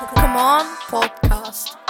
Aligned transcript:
Come 0.00 0.36
on 0.36 0.64
podcast. 0.88 1.89